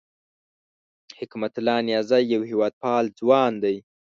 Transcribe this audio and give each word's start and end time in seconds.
حکمت 1.19 1.53
الله 1.59 1.79
نیازی 1.87 2.21
یو 2.33 2.41
هېواد 2.49 2.73
پال 2.83 3.05
ځوان 3.19 3.51
دی 3.63 3.77